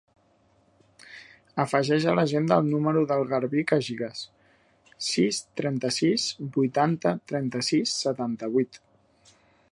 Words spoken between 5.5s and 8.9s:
trenta-sis, vuitanta, trenta-sis, setanta-vuit.